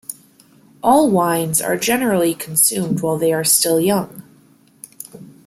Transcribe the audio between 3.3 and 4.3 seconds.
are still young.